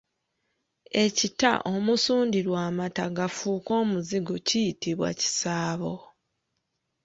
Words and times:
Ekita 1.03 1.51
omusundirwa 1.73 2.59
amata 2.69 3.05
gafuuke 3.17 3.71
Omuzigo 3.83 4.35
kiyitibwa 4.47 5.09
kisaabo. 5.19 5.93